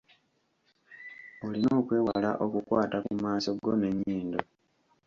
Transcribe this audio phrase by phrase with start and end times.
[1.45, 4.41] Olina okwewala okukwata ku maaso go n’ennyindo.